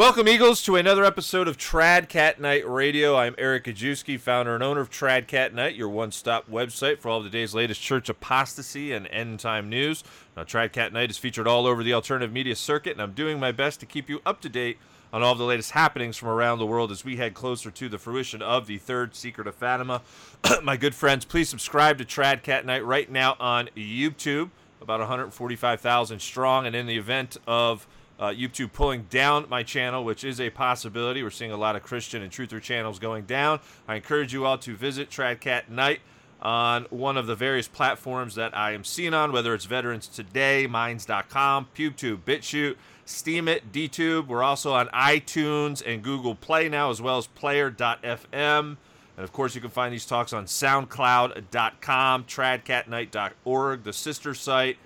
[0.00, 3.18] Welcome, Eagles, to another episode of Trad Cat Knight Radio.
[3.18, 7.10] I'm Eric Gajewski, founder and owner of Trad Cat Knight, your one stop website for
[7.10, 10.02] all of the day's latest church apostasy and end time news.
[10.34, 13.38] Now, Trad Cat Knight is featured all over the alternative media circuit, and I'm doing
[13.38, 14.78] my best to keep you up to date
[15.12, 17.88] on all of the latest happenings from around the world as we head closer to
[17.90, 20.00] the fruition of the third Secret of Fatima.
[20.62, 24.48] my good friends, please subscribe to Trad Cat Knight right now on YouTube,
[24.80, 27.86] about 145,000 strong, and in the event of
[28.20, 31.22] uh, YouTube pulling down my channel, which is a possibility.
[31.22, 33.60] We're seeing a lot of Christian and truther channels going down.
[33.88, 36.00] I encourage you all to visit Tradcat Knight
[36.42, 40.66] on one of the various platforms that I am seen on, whether it's Veterans Today,
[40.66, 42.76] Minds.com, PewTube, BitChute,
[43.06, 44.26] Steemit, DTube.
[44.26, 48.76] We're also on iTunes and Google Play now, as well as Player.fm.
[49.16, 54.78] And of course, you can find these talks on SoundCloud.com, TradCatKnight.org, the sister site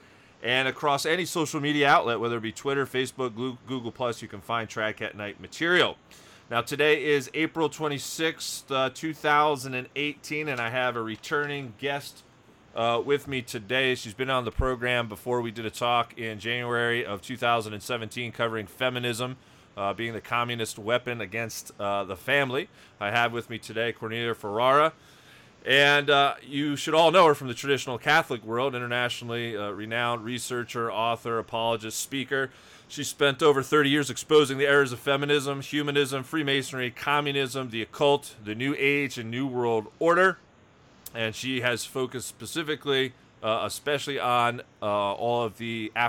[0.45, 3.35] and across any social media outlet, whether it be Twitter, Facebook,
[3.67, 5.97] Google Plus, you can find Tradcat Knight material.
[6.51, 12.23] Now today is April 26th, uh, 2018, and I have a returning guest
[12.77, 13.95] uh, with me today.
[13.95, 15.41] She's been on the program before.
[15.41, 19.39] We did a talk in January of 2017 covering feminism.
[19.77, 22.69] Uh, being the communist weapon against uh, the family.
[23.01, 24.93] I have with me today Cornelia Ferreira.
[25.65, 30.23] And uh, you should all know her from the traditional Catholic world, internationally uh, renowned
[30.25, 32.51] researcher, author, apologist, speaker.
[32.87, 38.35] She spent over 30 years exposing the errors of feminism, humanism, Freemasonry, communism, the occult,
[38.45, 40.39] the New Age, and New World Order.
[41.15, 46.09] And she has focused specifically, uh, especially on uh, all of the uh,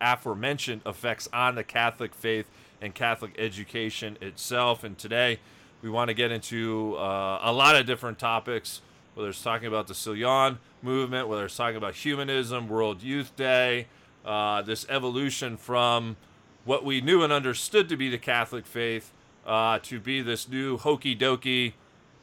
[0.00, 2.46] aforementioned effects on the Catholic faith
[2.82, 4.82] and Catholic education itself.
[4.82, 5.38] And today,
[5.84, 8.80] we want to get into uh, a lot of different topics,
[9.12, 13.86] whether it's talking about the Sillon movement, whether it's talking about humanism, World Youth Day,
[14.24, 16.16] uh, this evolution from
[16.64, 19.12] what we knew and understood to be the Catholic faith
[19.46, 21.74] uh, to be this new hokey dokey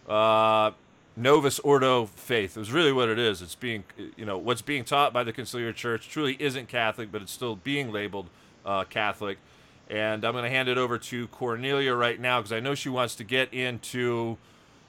[0.09, 0.71] uh,
[1.15, 2.57] Novus Ordo faith.
[2.57, 3.43] It was really what it is.
[3.43, 3.83] It's being,
[4.15, 7.57] you know, what's being taught by the Conciliar Church truly isn't Catholic, but it's still
[7.57, 8.25] being labeled
[8.65, 9.37] uh, Catholic.
[9.91, 12.87] And I'm going to hand it over to Cornelia right now because I know she
[12.87, 14.37] wants to get into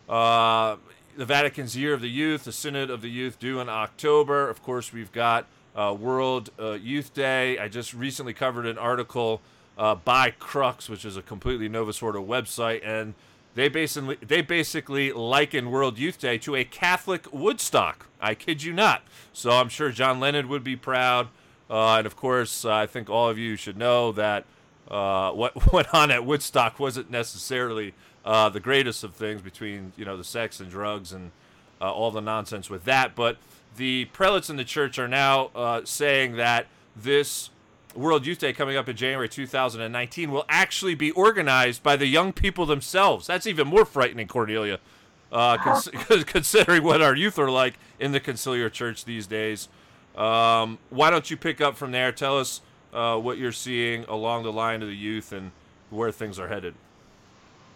[0.08, 0.76] uh,
[1.16, 4.48] the Vatican's Year of the Youth, the Synod of the Youth due in October.
[4.48, 7.58] Of course, we've got uh, World uh, Youth Day.
[7.58, 9.40] I just recently covered an article
[9.76, 13.14] uh, by Crux, which is a completely Novus Ordo website, and
[13.54, 18.06] they basically they basically liken World Youth Day to a Catholic Woodstock.
[18.20, 19.02] I kid you not.
[19.32, 21.28] So I'm sure John Lennon would be proud,
[21.68, 24.44] uh, and of course, I think all of you should know that
[24.92, 27.94] uh, what went on at Woodstock wasn't necessarily
[28.24, 31.32] uh, the greatest of things between you know the sex and drugs and
[31.80, 33.16] uh, all the nonsense with that.
[33.16, 33.38] But
[33.76, 37.50] the prelates in the church are now uh, saying that this
[37.94, 42.32] World Youth Day coming up in January 2019 will actually be organized by the young
[42.32, 43.26] people themselves.
[43.26, 44.78] That's even more frightening, Cornelia,
[45.30, 45.88] uh, cons-
[46.26, 49.68] considering what our youth are like in the conciliar church these days.
[50.16, 52.12] Um, why don't you pick up from there?
[52.12, 52.60] Tell us
[52.92, 55.50] uh, what you're seeing along the line of the youth and
[55.90, 56.74] where things are headed?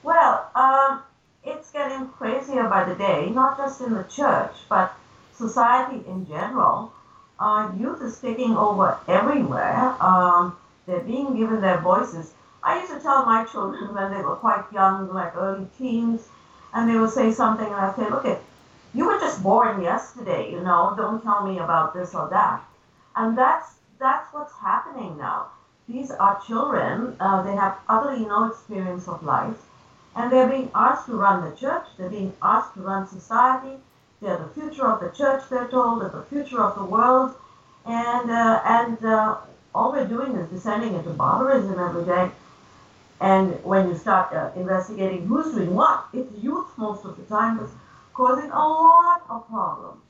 [0.03, 1.03] Well, um,
[1.45, 4.95] it's getting crazier by the day, not just in the church, but
[5.35, 6.93] society in general.
[7.39, 9.95] Uh, youth is taking over everywhere.
[10.01, 10.57] Um,
[10.87, 12.33] they're being given their voices.
[12.63, 16.29] I used to tell my children when they were quite young, like early teens,
[16.73, 18.39] and they would say something, and I'd say, look, it,
[18.95, 22.65] you were just born yesterday, you know, don't tell me about this or that.
[23.15, 25.47] And that's that's what's happening now.
[25.89, 29.57] These are children, uh, they have utterly no experience of life,
[30.17, 33.77] and they're being asked to run the church, they're being asked to run society,
[34.21, 37.35] they're the future of the church, they're told, they're the future of the world,
[37.85, 39.37] and, uh, and uh,
[39.75, 42.31] all we're doing is descending into barbarism every day.
[43.21, 47.59] And when you start uh, investigating who's doing what, it's youth most of the time
[47.59, 47.73] that's
[48.13, 50.03] causing a lot of problems.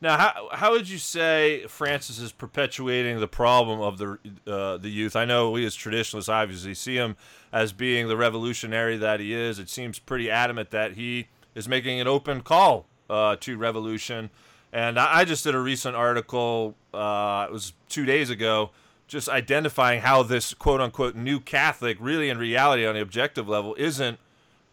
[0.00, 4.90] Now, how how would you say Francis is perpetuating the problem of the uh, the
[4.90, 5.16] youth?
[5.16, 7.16] I know we as traditionalists obviously see him
[7.52, 9.58] as being the revolutionary that he is.
[9.58, 14.30] It seems pretty adamant that he is making an open call uh, to revolution.
[14.72, 16.76] And I, I, just did a recent article.
[16.92, 18.70] Uh, it was two days ago,
[19.08, 23.74] just identifying how this quote unquote new Catholic, really in reality on the objective level,
[23.78, 24.18] isn't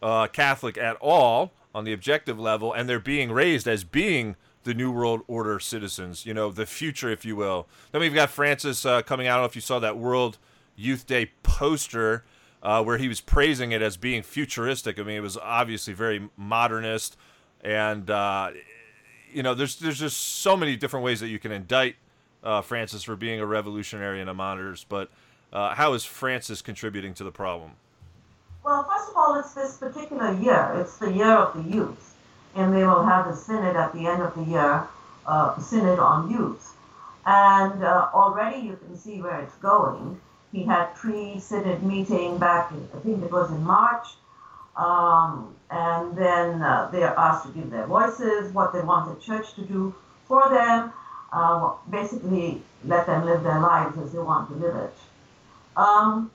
[0.04, 4.36] uh, Catholic at all on the objective level, and they're being raised as being
[4.66, 7.68] the New World Order citizens, you know, the future, if you will.
[7.92, 9.36] Then we've got Francis uh, coming out.
[9.36, 10.38] I don't know if you saw that World
[10.76, 12.26] Youth Day poster
[12.62, 15.00] uh, where he was praising it as being futuristic.
[15.00, 17.16] I mean, it was obviously very modernist,
[17.64, 18.52] and uh,
[19.32, 21.96] you know, there's there's just so many different ways that you can indict
[22.44, 24.90] uh, Francis for being a revolutionary and a modernist.
[24.90, 25.10] But
[25.54, 27.72] Uh, how is Francis contributing to the problem?
[28.66, 30.74] Well, first of all, it's this particular year.
[30.82, 32.15] It's the year of the youth,
[32.56, 34.88] and they will have the synod at the end of the year,
[35.26, 36.76] uh, synod on youth.
[37.26, 40.20] And uh, already you can see where it's going.
[40.52, 44.08] He had pre-synod meeting back, in, I think it was in March,
[44.78, 49.22] um, and then uh, they are asked to give their voices, what they want the
[49.26, 49.94] church to do
[50.28, 50.94] for them,
[51.34, 54.94] uh, basically let them live their lives as they want to live it.
[55.76, 56.32] Um,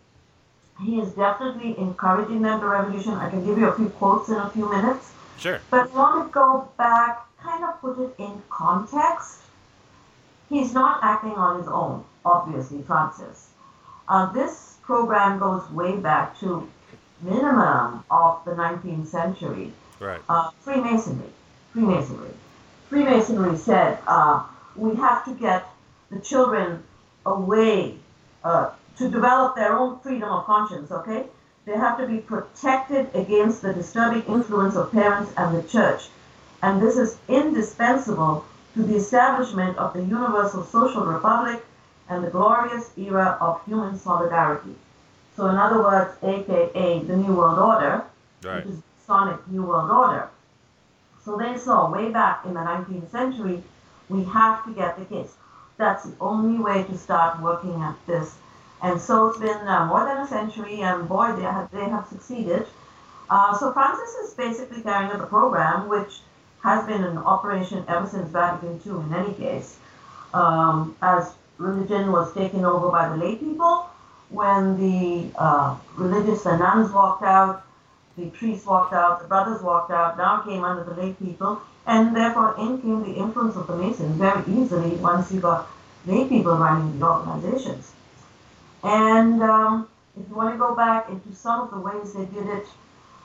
[0.82, 3.12] he is definitely encouraging them to revolution.
[3.14, 5.12] I can give you a few quotes in a few minutes.
[5.40, 5.60] Sure.
[5.70, 9.38] But I want to go back, kind of put it in context.
[10.50, 13.48] He's not acting on his own, obviously, Francis.
[14.06, 16.68] Uh, this program goes way back to
[17.22, 19.72] minimum of the 19th century.
[19.98, 20.20] Right.
[20.28, 21.30] Uh, Freemasonry.
[21.72, 22.30] Freemasonry.
[22.88, 24.44] Freemasonry said uh,
[24.76, 25.66] we have to get
[26.10, 26.82] the children
[27.24, 27.94] away
[28.44, 31.26] uh, to develop their own freedom of conscience, okay?
[31.70, 36.08] They have to be protected against the disturbing influence of parents and the church.
[36.62, 38.44] And this is indispensable
[38.74, 41.64] to the establishment of the universal social republic
[42.08, 44.74] and the glorious era of human solidarity.
[45.36, 48.02] So, in other words, aka the New World Order,
[48.42, 48.66] right.
[48.66, 50.28] which is Sonic New World Order.
[51.24, 53.62] So they saw way back in the 19th century,
[54.08, 55.34] we have to get the kids.
[55.76, 58.34] That's the only way to start working at this.
[58.82, 62.06] And so it's been uh, more than a century, and boy, they have, they have
[62.08, 62.66] succeeded.
[63.28, 66.20] Uh, so Francis is basically carrying out the program, which
[66.62, 69.78] has been in operation ever since Vatican II in any case,
[70.34, 73.86] um, as religion was taken over by the lay people.
[74.30, 77.64] When the uh, religious, the nuns walked out,
[78.16, 82.14] the priests walked out, the brothers walked out, now came under the lay people, and
[82.14, 85.68] therefore in came the influence of the Masons very easily once you got
[86.06, 87.92] lay people running the organizations.
[88.82, 89.88] And um,
[90.18, 92.66] if you want to go back into some of the ways they did it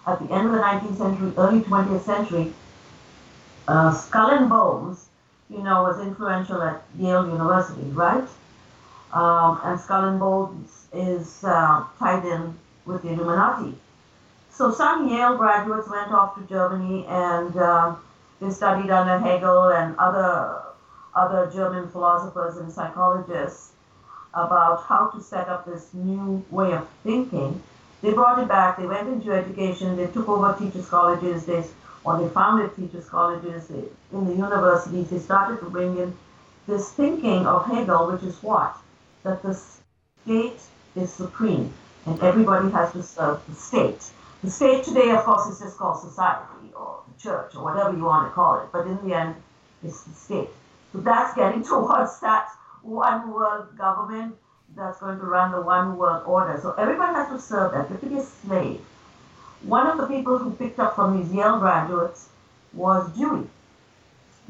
[0.05, 2.53] at the end of the 19th century, early 20th century,
[3.67, 5.07] uh, Skull and Bones,
[5.49, 8.27] you know, was influential at Yale University, right?
[9.13, 13.75] Um, and Skull and Bones is uh, tied in with the Illuminati.
[14.51, 17.95] So some Yale graduates went off to Germany and uh,
[18.39, 20.61] they studied under Hegel and other
[21.13, 23.71] other German philosophers and psychologists
[24.35, 27.61] about how to set up this new way of thinking.
[28.01, 28.77] They brought it back.
[28.77, 29.95] They went into education.
[29.95, 31.45] They took over teachers' colleges.
[31.45, 31.63] They
[32.03, 35.09] or they founded teachers' colleges in the universities.
[35.09, 36.15] They started to bring in
[36.67, 38.77] this thinking of Hegel, which is what
[39.23, 39.59] that the
[40.23, 40.61] state
[40.95, 41.73] is supreme
[42.05, 44.11] and everybody has to serve the state.
[44.43, 48.03] The state today, of course, is just called society or the church or whatever you
[48.03, 49.35] want to call it, but in the end,
[49.83, 50.49] it's the state.
[50.93, 52.49] So that's getting towards that
[52.85, 54.35] one world government
[54.75, 56.59] that's going to run the one world order.
[56.61, 57.89] So everybody has to serve that.
[57.89, 58.81] You have to be a slave.
[59.63, 62.29] One of the people who picked up from these Yale graduates
[62.73, 63.47] was Dewey,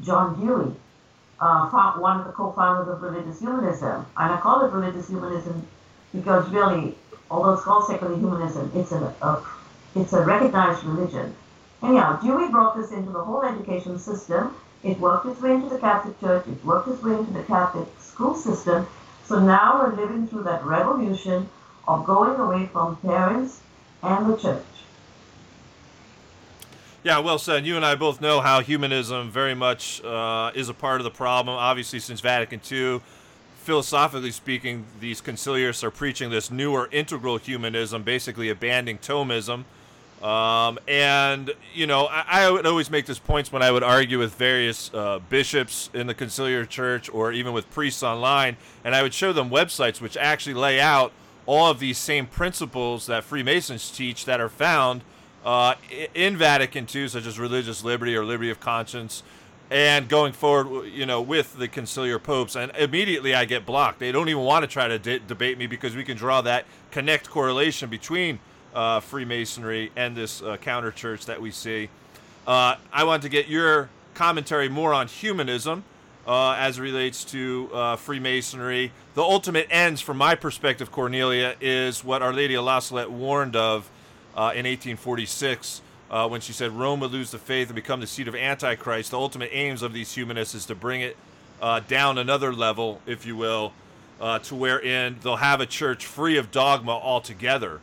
[0.02, 0.74] John Dewey,
[1.40, 4.04] uh, one of the co-founders of religious humanism.
[4.16, 5.66] And I call it religious humanism
[6.12, 6.96] because really,
[7.30, 9.42] although it's called secular humanism, it's a, a
[9.94, 11.34] it's a recognized religion.
[11.82, 14.54] Anyhow, Dewey brought this into the whole education system.
[14.82, 16.46] It worked its way into the Catholic Church.
[16.46, 18.86] It worked its way into the Catholic school system.
[19.26, 21.50] So now we're living through that revolution
[21.86, 23.60] of going away from parents
[24.02, 24.64] and the church.
[27.04, 27.66] Yeah, well said.
[27.66, 31.10] You and I both know how humanism very much uh, is a part of the
[31.10, 31.56] problem.
[31.56, 33.00] Obviously, since Vatican II,
[33.58, 39.64] philosophically speaking, these conciliarists are preaching this newer integral humanism, basically abandoning Thomism.
[40.22, 44.18] Um, and, you know, I, I, would always make this point when I would argue
[44.18, 49.02] with various uh, bishops in the conciliar church or even with priests online, and I
[49.02, 51.12] would show them websites which actually lay out
[51.44, 55.02] all of these same principles that Freemasons teach that are found
[55.44, 55.74] uh,
[56.14, 59.22] in Vatican II, such as religious liberty or liberty of conscience,
[59.70, 62.56] and going forward, you know, with the conciliar popes.
[62.56, 64.00] And immediately I get blocked.
[64.00, 66.64] They don't even want to try to de- debate me because we can draw that
[66.90, 68.40] connect correlation between
[68.76, 71.88] uh, Freemasonry and this uh, counter church that we see.
[72.46, 75.82] Uh, I want to get your commentary more on humanism
[76.26, 78.92] uh, as relates to uh, Freemasonry.
[79.14, 83.56] The ultimate ends, from my perspective, Cornelia, is what Our Lady of La Salette warned
[83.56, 83.90] of
[84.36, 85.80] uh, in 1846.
[86.28, 89.18] when she said Rome would lose the faith and become the seat of Antichrist, the
[89.18, 91.16] ultimate aims of these humanists is to bring it
[91.88, 93.72] down another level, if you will,
[94.42, 97.80] to wherein they'll have a church free of dogma altogether.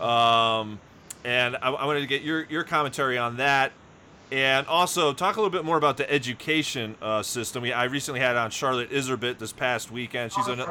[0.00, 0.78] Um,
[1.24, 3.72] and I, I, wanted to get your, your commentary on that.
[4.30, 7.62] And also talk a little bit more about the education uh, system.
[7.62, 10.32] We, I recently had on Charlotte Iserbyt this past weekend.
[10.32, 10.62] She's an,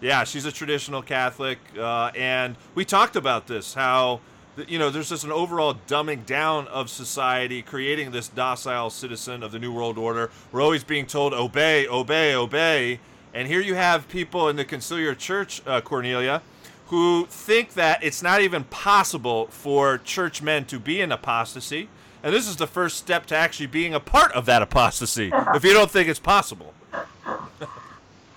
[0.00, 4.20] Yeah, she's a traditional Catholic, uh, and we talked about this how
[4.68, 9.52] you know there's just an overall dumbing down of society, creating this docile citizen of
[9.52, 10.30] the New World Order.
[10.52, 13.00] We're always being told obey, obey, obey,
[13.32, 16.42] and here you have people in the Conciliar Church, uh, Cornelia,
[16.88, 21.88] who think that it's not even possible for churchmen to be in apostasy.
[22.22, 25.64] And this is the first step to actually being a part of that apostasy, if
[25.64, 26.72] you don't think it's possible.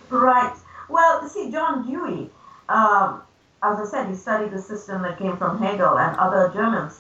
[0.10, 0.54] right.
[0.90, 2.30] Well, see, John Dewey,
[2.70, 3.22] um,
[3.64, 7.00] as I said, he studied the system that came from Hegel and other Germans.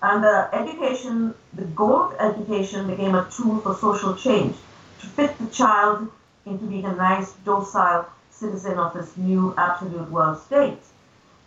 [0.00, 4.54] And the education, the goal of education became a tool for social change,
[5.00, 6.08] to fit the child
[6.46, 8.06] into being a nice, docile
[8.38, 10.82] citizen of this new absolute world state.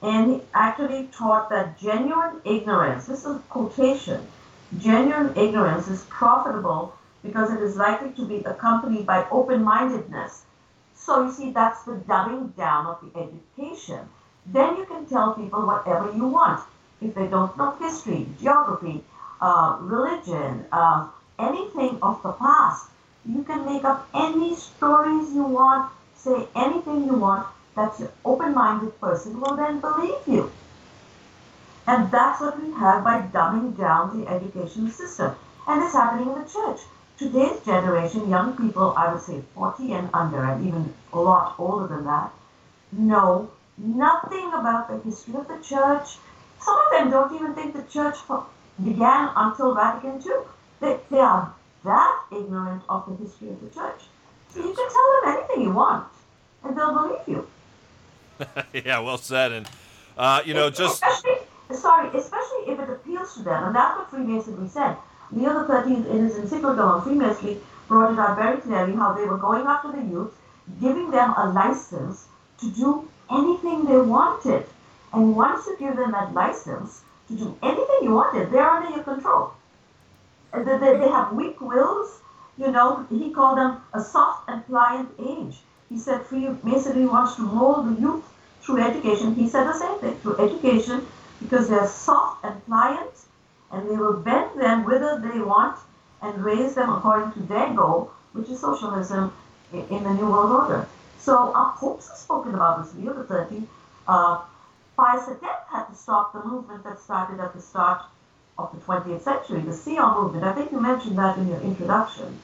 [0.01, 4.27] And he actually taught that genuine ignorance, this is a quotation,
[4.79, 10.43] genuine ignorance is profitable because it is likely to be accompanied by open mindedness
[11.03, 14.07] so you see, that's the dumbing down of the education.
[14.45, 16.61] Then you can tell people whatever you want.
[17.01, 19.03] If they don't know history, geography,
[19.41, 21.07] uh, religion, uh,
[21.39, 22.91] anything of the past,
[23.25, 25.91] you can make up any stories you want,
[26.23, 30.51] say anything you want, that an open-minded person will then believe you.
[31.87, 35.35] And that's what we have by dumbing down the education system.
[35.67, 36.81] And it's happening in the church
[37.21, 41.87] today's generation, young people, I would say 40 and under, and even a lot older
[41.87, 42.31] than that,
[42.91, 46.17] know nothing about the history of the church.
[46.59, 48.17] Some of them don't even think the church
[48.83, 50.37] began until Vatican II.
[50.79, 51.53] They, they are
[51.85, 54.01] that ignorant of the history of the church.
[54.55, 56.07] You can tell them anything you want,
[56.63, 57.47] and they'll believe you.
[58.85, 59.51] yeah, well said.
[59.51, 59.69] And,
[60.17, 61.03] uh, you know, just.
[61.03, 64.97] Especially, sorry, especially if it appeals to them, and that's what Freemasonry said
[65.31, 69.37] Leo XIII, in his encyclical on Freemasonry, brought it out very clearly how they were
[69.37, 70.33] going after the youth,
[70.81, 72.27] giving them a license
[72.59, 74.65] to do anything they wanted.
[75.13, 79.03] And once you give them that license to do anything you wanted, they're under your
[79.03, 79.53] control.
[80.53, 82.19] They, they, they have weak wills.
[82.57, 85.57] You know, he called them a soft and pliant age.
[85.91, 88.23] He said Freemasonry wants to mold the youth
[88.61, 89.35] through education.
[89.35, 91.05] He said the same thing, through education,
[91.41, 93.25] because they're soft and pliant
[93.71, 95.77] and they will bend them whither they want
[96.21, 99.33] and raise them according to their goal, which is socialism
[99.73, 100.87] in the New World Order.
[101.19, 102.95] So our popes have spoken about this.
[102.95, 103.67] Leo XIII,
[104.07, 104.43] uh,
[104.95, 108.03] Pius X had to stop the movement that started at the start
[108.57, 110.45] of the 20th century, the Sillon movement.
[110.45, 112.39] I think you mentioned that in your introduction.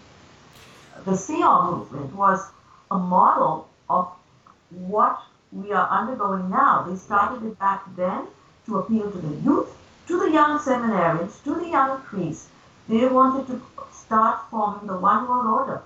[1.05, 2.49] The Sillon movement was
[2.91, 4.09] a model of
[4.69, 6.85] what we are undergoing now.
[6.87, 8.27] They started it back then
[8.65, 9.77] to appeal to the youth
[10.07, 12.47] to the young seminarians, to the young priests.
[12.87, 15.81] They wanted to start forming the one world order.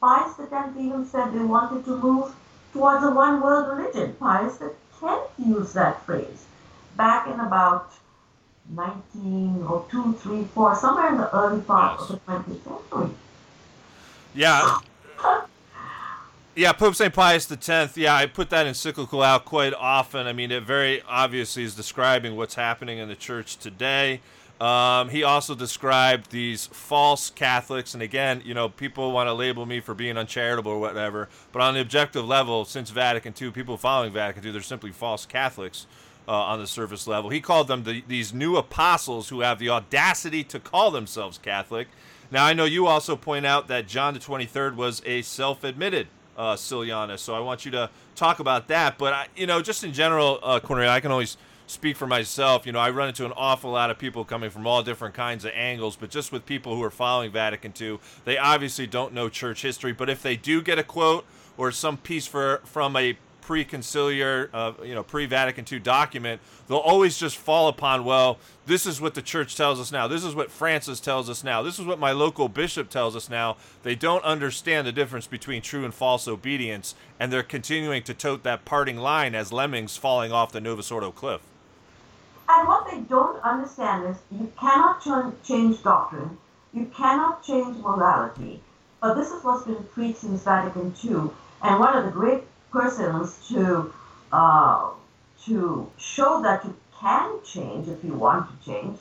[0.00, 2.34] Pius X even said they wanted to move
[2.72, 4.16] towards a one world religion.
[4.18, 4.74] Pius X
[5.38, 6.46] used that phrase
[6.96, 7.92] back in about
[8.74, 12.10] 1902, 3, 4, somewhere in the early part yes.
[12.10, 13.14] of the 20th century.
[14.34, 14.78] Yeah.
[16.58, 17.14] Yeah, Pope St.
[17.14, 17.96] Pius X.
[17.96, 20.26] Yeah, I put that encyclical out quite often.
[20.26, 24.20] I mean, it very obviously is describing what's happening in the church today.
[24.60, 29.66] Um, he also described these false Catholics, and again, you know, people want to label
[29.66, 33.76] me for being uncharitable or whatever, but on the objective level, since Vatican II, people
[33.76, 35.86] following Vatican II, they're simply false Catholics
[36.26, 37.30] uh, on the surface level.
[37.30, 41.86] He called them the, these new apostles who have the audacity to call themselves Catholic.
[42.32, 46.08] Now, I know you also point out that John the 23rd was a self admitted
[46.38, 47.16] uh.
[47.16, 48.96] So I want you to talk about that.
[48.96, 52.66] But I, you know, just in general, uh, Cornelia, I can always speak for myself.
[52.66, 55.44] You know, I run into an awful lot of people coming from all different kinds
[55.44, 59.28] of angles, but just with people who are following Vatican II, they obviously don't know
[59.28, 59.92] church history.
[59.92, 61.24] But if they do get a quote
[61.56, 63.18] or some piece for from a
[63.48, 66.38] pre-conciliar, uh, you know, pre-Vatican II document,
[66.68, 68.36] they'll always just fall upon, well,
[68.66, 70.06] this is what the church tells us now.
[70.06, 71.62] This is what Francis tells us now.
[71.62, 73.56] This is what my local bishop tells us now.
[73.84, 78.42] They don't understand the difference between true and false obedience, and they're continuing to tote
[78.42, 81.40] that parting line as lemmings falling off the Novus Ordo cliff.
[82.50, 86.36] And what they don't understand is you cannot ch- change doctrine,
[86.74, 88.60] you cannot change morality.
[89.00, 91.30] But this is what's been preached since Vatican II.
[91.62, 93.92] And one of the great persons to
[94.32, 94.90] uh,
[95.44, 98.98] to show that you can change if you want to change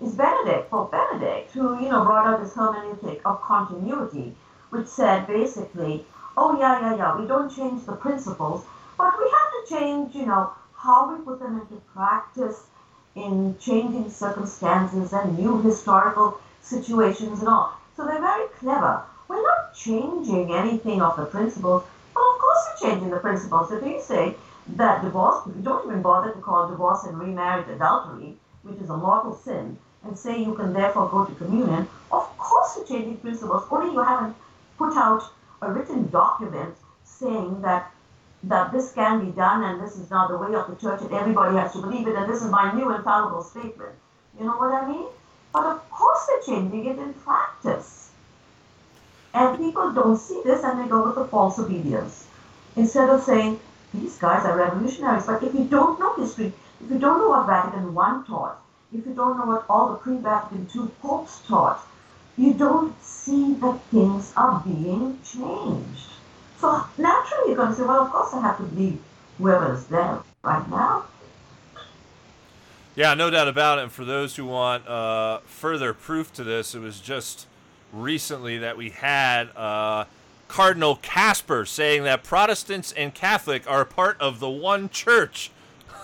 [0.00, 4.34] is Benedict, Pope Benedict, who you know brought out this hermeneutic of continuity,
[4.70, 6.04] which said basically,
[6.36, 8.64] oh yeah, yeah, yeah, we don't change the principles,
[8.96, 12.66] but we have to change, you know, how we put them into practice
[13.16, 17.72] in changing circumstances and new historical situations and all.
[17.96, 19.02] So they're very clever.
[19.26, 21.82] We're not changing anything of the principles,
[22.14, 23.70] but of course course you're changing the principles.
[23.72, 24.34] If you say
[24.76, 28.96] that divorce, you don't even bother to call divorce and remarriage adultery, which is a
[28.96, 33.64] mortal sin, and say you can therefore go to communion, of course you're changing principles.
[33.70, 34.36] Only you haven't
[34.76, 35.24] put out
[35.60, 37.90] a written document saying that
[38.44, 41.12] that this can be done and this is not the way of the church and
[41.12, 43.92] everybody has to believe it and this is my new infallible statement.
[44.38, 45.06] You know what I mean?
[45.52, 48.10] But of course they're changing it in practice.
[49.34, 52.27] And people don't see this and they go with the false obedience.
[52.78, 53.58] Instead of saying,
[53.92, 55.26] these guys are revolutionaries.
[55.26, 58.60] But if you don't know history, if you don't know what Vatican I taught,
[58.92, 61.84] if you don't know what all the pre-Vatican II popes taught,
[62.36, 66.10] you don't see that things are being changed.
[66.60, 69.00] So naturally, you're going to say, well, of course I have to believe
[69.38, 71.04] whoever is there right now.
[72.94, 73.82] Yeah, no doubt about it.
[73.82, 77.46] And for those who want uh, further proof to this, it was just
[77.92, 80.04] recently that we had uh,
[80.48, 85.50] Cardinal Kasper, saying that Protestants and Catholic are part of the one church.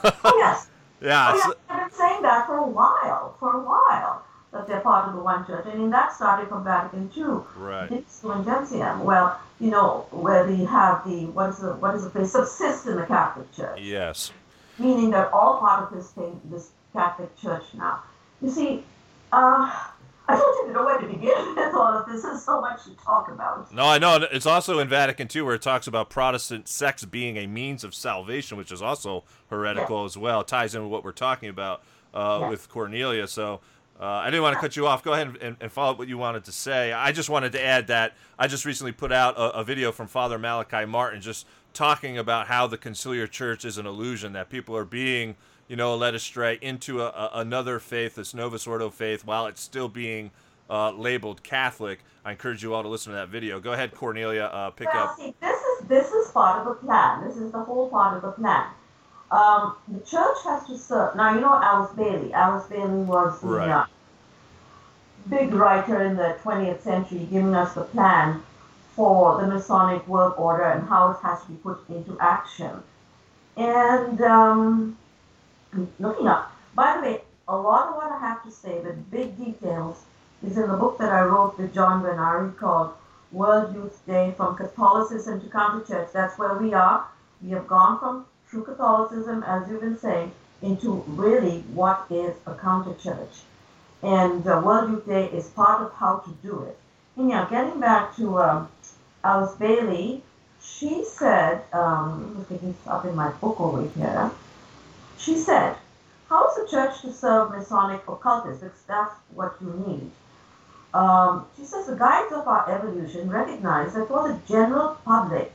[0.05, 0.69] oh, yes.
[1.01, 1.33] yeah.
[1.33, 1.57] Oh, yes.
[1.69, 5.23] I've been saying that for a while, for a while, that they're part of the
[5.23, 5.67] one church.
[5.67, 7.43] I mean, that started from Vatican II.
[7.57, 7.89] Right.
[7.89, 9.03] Dixon Gentium.
[9.03, 12.87] Well, you know, where they have the, what is the, what is the phrase, subsist
[12.87, 13.81] in the Catholic Church.
[13.81, 14.31] Yes.
[14.79, 18.03] Meaning they're all part of this thing, this Catholic Church now.
[18.43, 18.85] You see,
[19.33, 19.73] uh,
[20.28, 22.23] I don't even know where to begin with all of this.
[22.23, 23.73] There's so much to talk about.
[23.75, 24.26] No, I know.
[24.33, 27.95] It's also in Vatican II where it talks about Protestant sects being a means of
[27.95, 30.07] salvation, which is also heretical yeah.
[30.07, 30.40] as well.
[30.40, 31.83] It ties in with what we're talking about
[32.14, 32.49] uh, yeah.
[32.49, 33.26] with Cornelia.
[33.26, 33.61] So
[34.00, 35.04] uh, I didn't want to cut you off.
[35.04, 36.93] Go ahead and, and, follow up what you wanted to say.
[36.93, 40.09] I just wanted to add that I just recently put out a, a, video from
[40.09, 44.76] Father Malachi Martin just talking about how the conciliar church is an illusion, that people
[44.76, 45.37] are being,
[45.68, 49.61] you know, led astray into a, a, another faith, this Novus Ordo faith, while it's
[49.61, 50.30] still being
[50.68, 52.00] uh, labeled Catholic.
[52.25, 53.61] I encourage you all to listen to that video.
[53.61, 55.16] Go ahead, Cornelia, uh, pick well, up.
[55.16, 57.26] See, this is this is part of the plan.
[57.26, 58.66] This is the whole part of the plan.
[59.30, 61.16] Um, the church has to serve.
[61.16, 62.33] Now, you know Alice Bailey.
[62.33, 63.70] Alice Bailey was the right.
[63.70, 63.87] uh,
[65.29, 68.42] big writer in the 20th century giving us the plan
[68.94, 72.83] for the Masonic world order and how it has to be put into action.
[73.57, 74.96] And um,
[75.99, 79.37] looking up, by the way, a lot of what I have to say, the big
[79.37, 80.03] details,
[80.47, 82.93] is in the book that I wrote with John Vennari called
[83.33, 86.09] World Youth Day From Catholicism to Counter Church.
[86.13, 87.07] That's where we are.
[87.43, 90.33] We have gone from true Catholicism, as you've been saying,
[90.63, 93.43] into really what is a counter church.
[94.03, 96.79] And uh, World Youth Day is part of how to do it.
[97.17, 98.69] And yeah, getting back to um,
[99.23, 100.23] Alice Bailey,
[100.63, 104.31] she said, um, I'm looking up in my book over here.
[105.25, 105.77] She said,
[106.29, 108.63] how is the church to serve Masonic occultists?
[108.63, 110.11] Because that's what you need.
[110.93, 115.51] Um, she says the guides of our evolution recognize that for the general public,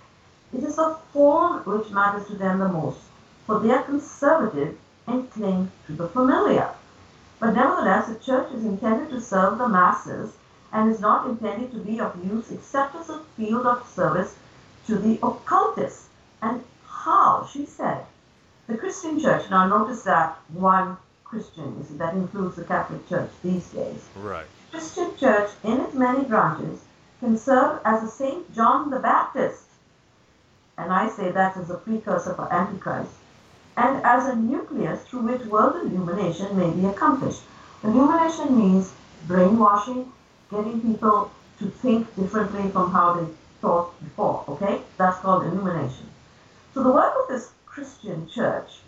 [0.53, 2.99] it is the form which matters to them the most,
[3.45, 6.71] for they are conservative and cling to the familiar.
[7.39, 10.33] But nevertheless, the church is intended to serve the masses
[10.73, 14.35] and is not intended to be of use except as a field of service
[14.87, 16.07] to the occultists.
[16.41, 17.47] And how?
[17.53, 18.05] She said,
[18.69, 23.29] the Christian church, now notice that one Christian, you see, that includes the Catholic Church
[23.43, 24.07] these days.
[24.15, 24.45] Right.
[24.71, 26.79] Christian church, in its many branches,
[27.19, 29.63] can serve as a Saint John the Baptist
[30.79, 33.11] and I say that as a precursor for Antichrist,
[33.75, 37.41] and as a nucleus through which world illumination may be accomplished.
[37.83, 38.93] Illumination means
[39.27, 40.11] brainwashing,
[40.49, 43.27] getting people to think differently from how they
[43.59, 44.81] thought before, okay?
[44.97, 46.07] That's called illumination.
[46.73, 48.79] So the work of this Christian church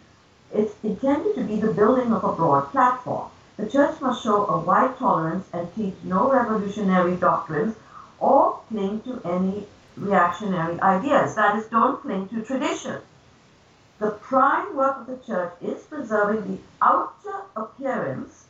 [0.54, 3.32] is intended to be the building of a broad platform.
[3.56, 7.77] The church must show a wide tolerance and teach no revolutionary doctrines
[8.19, 11.36] or cling to any reactionary ideas.
[11.36, 12.99] That is, don't cling to tradition.
[13.99, 18.43] The prime work of the church is preserving the outer appearance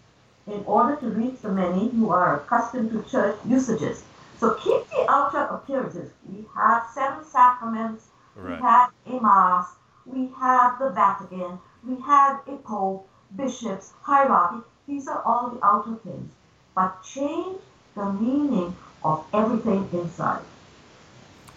[0.47, 4.04] in order to reach the many who are accustomed to church usages.
[4.39, 6.10] So keep the outer appearances.
[6.27, 8.56] We have seven sacraments, right.
[8.56, 9.67] we have a mass,
[10.05, 14.63] we have the Vatican, we have a pope, bishops, hierarchy.
[14.87, 16.29] These are all the outer things.
[16.75, 17.59] But change
[17.95, 20.41] the meaning of everything inside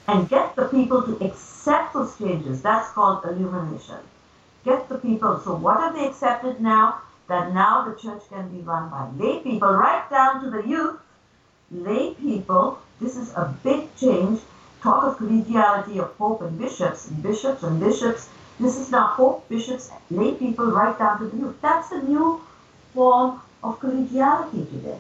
[0.06, 2.62] and get the people to accept those changes.
[2.62, 3.98] That's called illumination.
[4.64, 5.40] Get the people.
[5.40, 7.00] So what have they accepted now?
[7.26, 11.00] That now the church can be run by lay people, right down to the youth.
[11.70, 12.78] Lay people.
[13.00, 14.40] This is a big change.
[14.82, 18.28] Talk of collegiality of pope and bishops, and bishops and bishops.
[18.60, 21.56] This is now pope, bishops, lay people, right down to the youth.
[21.60, 22.40] That's a new
[22.92, 24.98] form of collegiality today.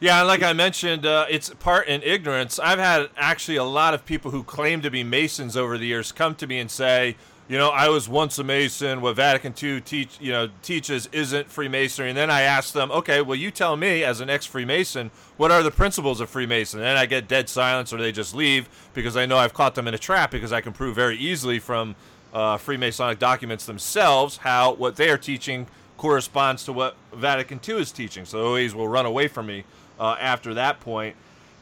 [0.00, 2.58] Yeah, like I mentioned, uh, it's part in ignorance.
[2.58, 6.12] I've had actually a lot of people who claim to be Masons over the years
[6.12, 7.16] come to me and say,
[7.48, 9.00] you know, I was once a Mason.
[9.00, 12.10] What Vatican II teach, you know, teaches isn't Freemasonry.
[12.10, 15.62] And then I ask them, okay, well, you tell me as an ex-Freemason, what are
[15.62, 16.80] the principles of Freemason?
[16.80, 19.74] And then I get dead silence, or they just leave because I know I've caught
[19.74, 21.96] them in a trap because I can prove very easily from
[22.32, 27.92] uh, Freemasonic documents themselves how what they are teaching corresponds to what Vatican II is
[27.92, 28.24] teaching.
[28.24, 29.64] So always will run away from me
[29.98, 31.16] uh, after that point.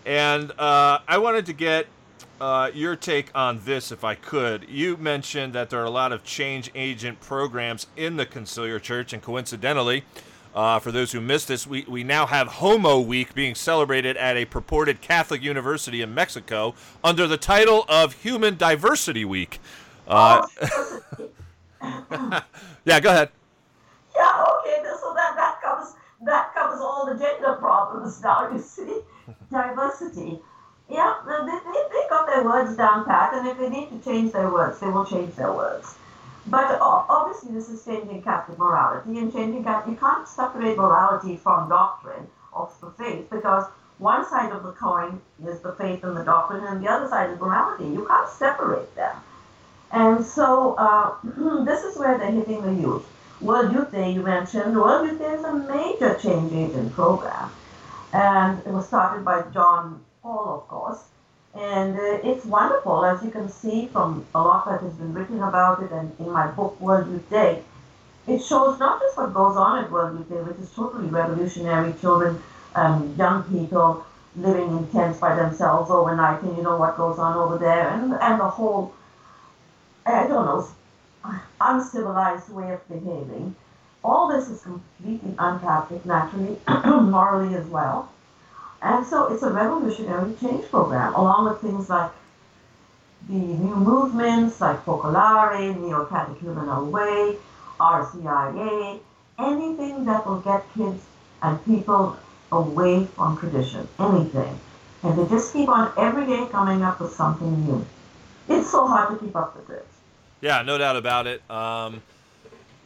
[0.05, 1.87] And uh, I wanted to get
[2.41, 4.69] uh, your take on this, if I could.
[4.69, 9.13] You mentioned that there are a lot of change agent programs in the Conciliar Church,
[9.13, 10.05] and coincidentally,
[10.55, 14.37] uh, for those who missed this, we, we now have Homo Week being celebrated at
[14.37, 19.61] a purported Catholic university in Mexico under the title of Human Diversity Week.
[20.07, 20.47] Uh,
[22.85, 23.31] yeah, go ahead.
[24.15, 29.01] Yeah, okay, so that, that covers that covers all the gender problems now, you see.
[29.51, 30.39] Diversity.
[30.89, 34.33] Yeah, they, they, they got their words down pat, and if they need to change
[34.33, 35.97] their words, they will change their words.
[36.47, 41.69] But obviously, this is changing Catholic morality, and changing Catholic, you can't separate morality from
[41.69, 43.65] doctrine of the faith because
[43.99, 47.31] one side of the coin is the faith and the doctrine, and the other side
[47.31, 47.85] is morality.
[47.85, 49.17] You can't separate them.
[49.93, 51.15] And so uh,
[51.65, 53.07] this is where they're hitting the youth.
[53.41, 54.77] World Youth Day, you mentioned.
[54.77, 57.51] World Youth Day is a major change agent program.
[58.13, 61.05] And it was started by John Paul, of course.
[61.55, 65.43] And uh, it's wonderful, as you can see from a lot that has been written
[65.43, 67.63] about it and in my book, World Youth Day.
[68.27, 71.95] It shows not just what goes on at World Youth Day, which is totally revolutionary,
[72.01, 72.43] children,
[72.75, 74.05] um, young people
[74.37, 78.13] living in tents by themselves overnight, and you know what goes on over there, and,
[78.15, 78.93] and the whole,
[80.07, 80.69] I don't know,
[81.61, 83.57] uncivilized way of behaving.
[84.05, 86.57] All this is completely un-Catholic, naturally,
[87.11, 88.13] morally as well.
[88.83, 92.13] And so it's a revolutionary change program, along with things like
[93.29, 97.37] the new movements like Focolare, Neo-Catechumenal Way,
[97.81, 99.01] RCIA,
[99.41, 101.03] anything that will get kids
[101.43, 102.17] and people
[102.53, 104.61] away from tradition, anything.
[105.03, 107.85] And they just keep on every day coming up with something new.
[108.49, 109.87] It's so hard to keep up with it.
[110.47, 111.43] Yeah, no doubt about it.
[111.51, 112.03] Um,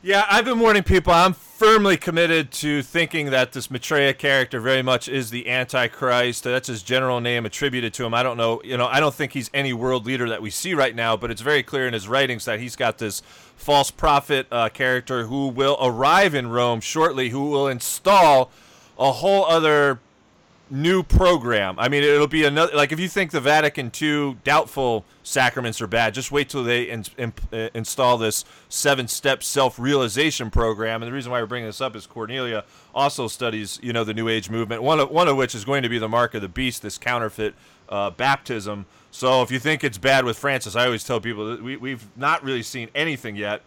[0.01, 1.13] yeah, I've been warning people.
[1.13, 6.45] I'm firmly committed to thinking that this Maitreya character very much is the Antichrist.
[6.45, 8.15] That's his general name attributed to him.
[8.15, 10.73] I don't know, you know, I don't think he's any world leader that we see
[10.73, 13.21] right now, but it's very clear in his writings that he's got this
[13.57, 18.51] false prophet uh, character who will arrive in Rome shortly, who will install
[18.99, 20.01] a whole other
[20.71, 21.79] new program.
[21.79, 22.75] I mean, it'll be another.
[22.75, 26.85] Like, if you think the Vatican II doubtful sacraments are bad, just wait till they
[26.85, 31.03] in, in, uh, install this seven-step self-realization program.
[31.03, 34.15] And the reason why we're bringing this up is Cornelia also studies, you know, the
[34.15, 34.83] New Age movement.
[34.83, 36.99] One of one of which is going to be the mark of the beast, this
[36.99, 37.55] counterfeit
[37.89, 38.87] uh, baptism.
[39.11, 42.07] So, if you think it's bad with Francis, I always tell people that we, we've
[42.17, 43.63] not really seen anything yet.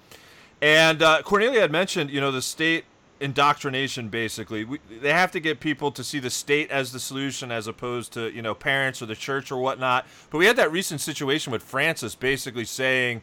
[0.62, 2.86] And uh, Cornelia had mentioned, you know, the state
[3.24, 4.66] indoctrination basically.
[4.66, 8.12] We, they have to get people to see the state as the solution as opposed
[8.14, 10.06] to you know parents or the church or whatnot.
[10.30, 13.22] But we had that recent situation with francis basically saying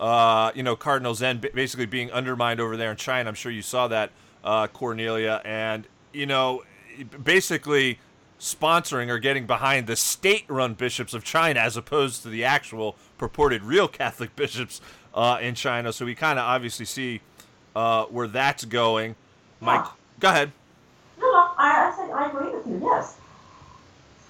[0.00, 3.28] uh, you know cardinal zen basically being undermined over there in china.
[3.28, 4.10] I'm sure you saw that
[4.42, 5.42] uh, cornelia.
[5.44, 6.64] And you know
[7.22, 7.98] basically
[8.40, 13.62] sponsoring or getting behind the state-run bishops of china as opposed to the actual purported
[13.62, 14.80] real catholic bishops
[15.12, 15.92] uh, in china.
[15.92, 17.20] So we kind of obviously see
[17.76, 19.14] uh, where that's going
[19.62, 19.86] Mike,
[20.18, 20.52] go ahead.
[21.18, 22.80] No, no, I, I, think I agree with you.
[22.82, 23.16] Yes,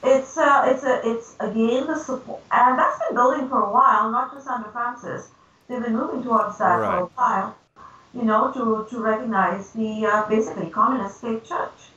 [0.05, 4.11] it's uh, it's a it's again the support, and that's been building for a while,
[4.11, 5.31] not just under Francis.
[5.69, 6.99] They've been moving towards that right.
[6.99, 7.57] for a while,
[8.15, 11.92] you know, to to recognize the uh, basically communist state church.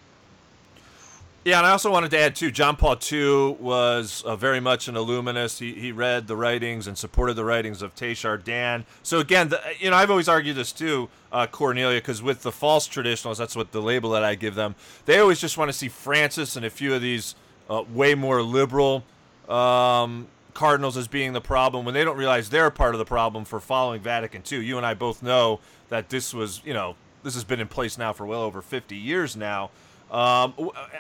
[1.46, 2.50] Yeah, and I also wanted to add too.
[2.50, 5.60] John Paul II was uh, very much an illuminist.
[5.60, 9.92] He, he read the writings and supported the writings of Teilhard So again, the, you
[9.92, 13.74] know, I've always argued this too, uh, Cornelia, because with the false traditionalists, that's what
[13.74, 14.74] the label that I give them.
[15.06, 17.36] They always just want to see Francis and a few of these
[17.70, 19.04] uh, way more liberal
[19.48, 23.46] um, cardinals as being the problem when they don't realize they're part of the problem
[23.46, 24.66] for following Vatican II.
[24.66, 28.00] You and I both know that this was, you know, this has been in place
[28.00, 29.70] now for well over 50 years now.
[30.12, 30.54] Um,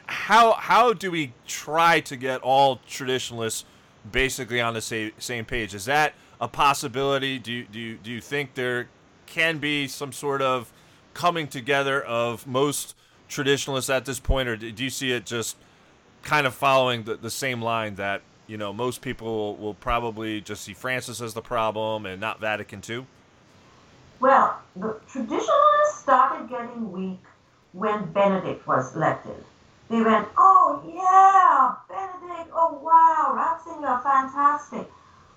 [0.07, 3.65] how how do we try to get all traditionalists
[4.11, 5.73] basically on the same same page?
[5.73, 7.39] Is that a possibility?
[7.39, 8.87] Do you, do do you think there
[9.25, 10.71] can be some sort of
[11.13, 12.95] coming together of most
[13.27, 15.57] traditionalists at this point, or do you see it just
[16.23, 20.63] kind of following the, the same line that you know most people will probably just
[20.63, 23.05] see Francis as the problem and not Vatican II?
[24.19, 27.19] Well, the traditionalists started getting weak
[27.75, 29.43] when Benedict was elected.
[29.89, 34.89] they went, oh yeah, Benedict, oh wow, Ratzinger, fantastic.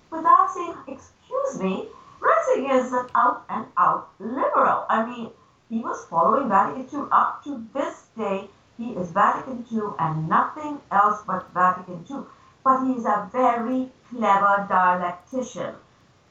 [0.09, 1.89] Without saying, excuse me,
[2.21, 4.85] Ratzinger is an out and out liberal.
[4.89, 5.31] I mean,
[5.69, 8.47] he was following Vatican II up to this day.
[8.77, 12.23] He is Vatican II and nothing else but Vatican II.
[12.63, 15.75] But he's a very clever dialectician.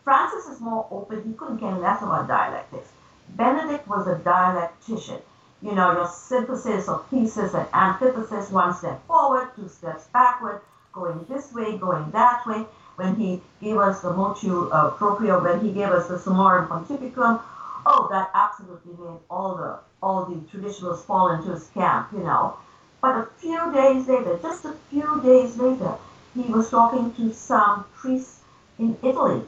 [0.05, 1.23] Francis is more open.
[1.23, 2.89] He couldn't care less about dialectics.
[3.29, 5.21] Benedict was a dialectician
[5.63, 10.61] you know, your synthesis of thesis and antithesis, one step forward, two steps backward,
[10.93, 12.65] going this way, going that way.
[12.97, 17.41] When he gave us the motu uh, proprio, when he gave us the Summorum Pontificum,
[17.87, 22.57] oh, that absolutely made all the all the traditionalists fall into his camp, you know.
[23.01, 25.95] But a few days later, just a few days later,
[26.35, 28.41] he was talking to some priests
[28.79, 29.43] in Italy,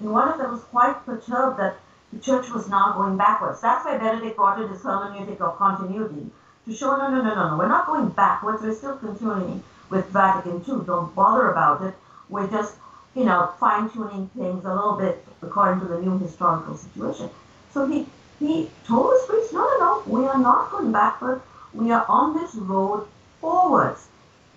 [0.00, 1.76] and one of them was quite perturbed that
[2.12, 3.60] the church was now going backwards.
[3.60, 6.30] That's why Benedict in his hermeneutic of continuity
[6.66, 8.62] to show no, no, no, no, no, we're not going backwards.
[8.62, 10.84] We're still continuing with Vatican II.
[10.86, 11.94] Don't bother about it.
[12.28, 12.76] We're just,
[13.14, 17.30] you know, fine tuning things a little bit according to the new historical situation.
[17.72, 18.06] So he
[18.38, 21.40] he told his priests, no, no, no, we are not going backward.
[21.72, 23.06] We are on this road
[23.40, 24.08] forwards.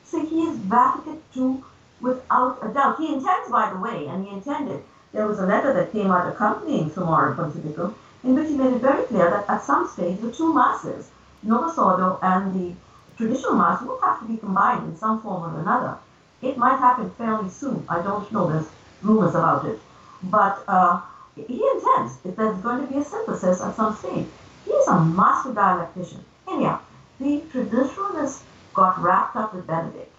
[0.03, 1.63] So he is Vatican II
[2.01, 2.97] without a doubt.
[2.97, 4.83] He intends, by the way, and he intended
[5.15, 8.81] there was a letter that came out accompanying Summorum Pontificum, in which he made it
[8.81, 11.09] very clear that at some stage the two masses,
[11.41, 12.75] Novus Ordo and the
[13.15, 15.97] traditional mass, will have to be combined in some form or another.
[16.41, 17.85] It might happen fairly soon.
[17.87, 18.51] I don't know.
[18.51, 18.67] There's
[19.01, 19.79] rumors about it.
[20.23, 21.01] But uh,
[21.35, 24.27] he intends if there's going to be a synthesis at some stage.
[24.65, 26.23] He is a master dialectician.
[26.49, 26.81] Anyhow,
[27.19, 30.11] the traditionalists got wrapped up with Benedict.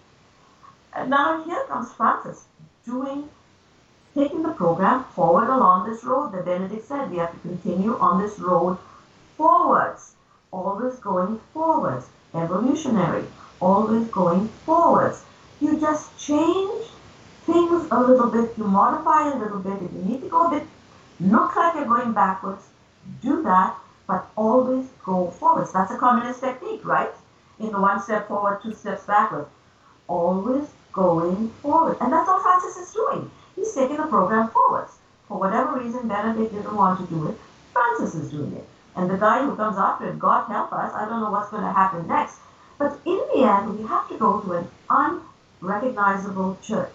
[0.95, 2.45] And now here comes Francis
[2.83, 3.29] doing
[4.17, 7.11] taking the program forward along this road that Benedict said.
[7.11, 8.79] We have to continue on this road
[9.37, 10.15] forwards,
[10.51, 13.25] always going forwards, evolutionary,
[13.61, 15.23] always going forwards.
[15.61, 16.85] You just change
[17.45, 19.83] things a little bit, you modify a little bit.
[19.83, 20.63] If you need to go a bit,
[21.19, 22.63] look like you're going backwards,
[23.21, 23.77] do that,
[24.07, 25.71] but always go forwards.
[25.71, 27.11] That's a communist technique, right?
[27.59, 29.45] In the one step forward, two steps backward.
[30.07, 31.97] Always going forward.
[32.01, 33.29] And that's what Francis is doing.
[33.57, 34.87] He's taking the program forward.
[35.27, 37.37] For whatever reason, Benedict didn't want to do it.
[37.73, 38.65] Francis is doing it.
[38.95, 41.63] And the guy who comes after it, God help us, I don't know what's going
[41.63, 42.37] to happen next.
[42.77, 44.67] But in the end, we have to go to an
[45.61, 46.93] unrecognizable church.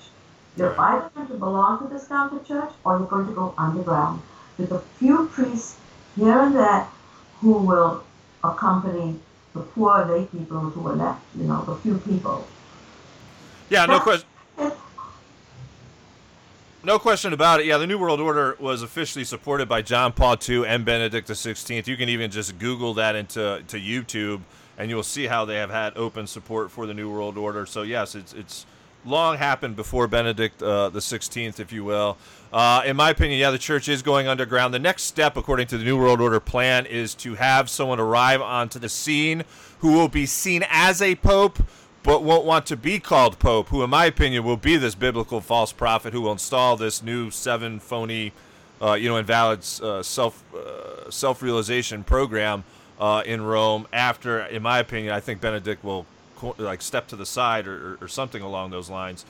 [0.56, 4.22] You're either going to belong to this counter church or you're going to go underground
[4.56, 5.78] with a few priests
[6.16, 6.86] here and there
[7.40, 8.04] who will
[8.44, 9.18] accompany
[9.54, 12.46] the poor lay people who are left, you know, the few people.
[13.68, 14.28] Yeah, no question.
[16.84, 17.66] No question about it.
[17.66, 21.86] Yeah, the New World Order was officially supported by John Paul II and Benedict XVI.
[21.86, 24.40] You can even just Google that into to YouTube,
[24.76, 27.66] and you'll see how they have had open support for the New World Order.
[27.66, 28.66] So yes, it's it's
[29.04, 32.18] long happened before Benedict uh, the Sixteenth, if you will.
[32.52, 34.74] Uh, in my opinion, yeah, the church is going underground.
[34.74, 38.42] The next step, according to the New World Order plan, is to have someone arrive
[38.42, 39.44] onto the scene
[39.78, 41.60] who will be seen as a pope
[42.02, 45.40] but won't want to be called Pope, who, in my opinion, will be this biblical
[45.40, 48.32] false prophet who will install this new seven phony,
[48.80, 52.64] uh, you know, invalid uh, self uh, self realization program
[53.00, 53.86] uh, in Rome.
[53.92, 56.06] After, in my opinion, I think Benedict will
[56.58, 59.24] like step to the side or, or, something along those lines.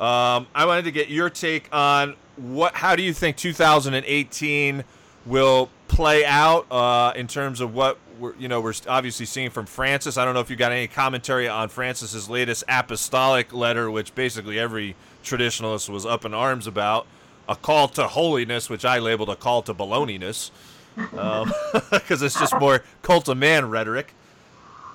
[0.00, 2.74] Um, I wanted to get your take on what.
[2.74, 4.82] How do you think 2018
[5.24, 9.66] will play out uh, in terms of what we're, you know, we're obviously seeing from
[9.66, 10.16] Francis.
[10.16, 14.58] I don't know if you got any commentary on Francis's latest apostolic letter, which basically
[14.58, 17.06] every traditionalist was up in arms about.
[17.48, 20.50] A call to holiness, which I labeled a call to balonyness,
[20.96, 21.52] because um,
[22.26, 24.12] it's just more cult of man rhetoric.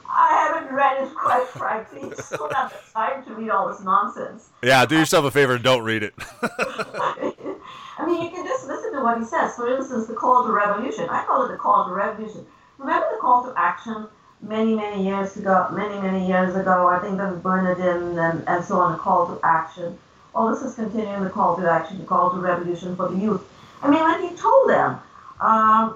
[0.06, 2.12] I haven't read it quite frankly.
[2.18, 4.50] Still not the time to read all this nonsense.
[4.62, 6.14] Yeah, do yourself a favor and don't read it.
[6.42, 9.56] I mean, you can just listen to what he says.
[9.56, 11.08] For instance, the call to revolution.
[11.10, 12.46] I call it the call to revolution.
[12.82, 14.08] Remember the call to action
[14.42, 18.66] many, many years ago, many, many years ago, I think that was Bernardin and, and
[18.66, 20.00] so on, the call to action.
[20.34, 23.44] Well, this is continuing the call to action, the call to revolution for the youth.
[23.84, 25.00] I mean, when he told them,
[25.40, 25.96] um,